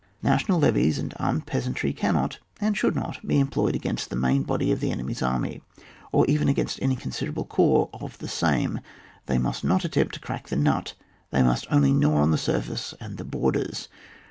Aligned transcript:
National 0.23 0.57
levies 0.59 0.97
and 0.97 1.13
armed 1.19 1.45
peasantry 1.45 1.93
cannot 1.93 2.39
and 2.59 2.75
should 2.75 2.95
not 2.95 3.19
be 3.27 3.39
employed 3.39 3.75
against 3.75 4.09
the 4.09 4.15
main 4.15 4.41
body 4.41 4.71
of 4.71 4.79
the 4.79 4.89
enemy's 4.89 5.21
army, 5.21 5.61
or 6.11 6.25
even 6.25 6.47
against 6.49 6.81
any 6.81 6.95
considerable 6.95 7.45
corps 7.45 7.87
of 7.93 8.17
the 8.17 8.27
same, 8.27 8.79
they 9.27 9.37
must 9.37 9.63
not 9.63 9.85
attempt 9.85 10.15
to 10.15 10.19
crack 10.19 10.47
the 10.47 10.55
nut, 10.55 10.95
they 11.29 11.43
must 11.43 11.67
only 11.69 11.93
gnaw 11.93 12.15
on 12.19 12.31
the 12.31 12.37
surface 12.39 12.95
and 12.99 13.19
the 13.19 13.23
borders. 13.23 13.89